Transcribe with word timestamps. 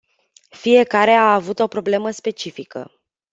Fiecare 0.49 1.11
a 1.13 1.33
avut 1.33 1.59
o 1.59 1.67
problemă 1.67 2.11
specifică. 2.11 2.91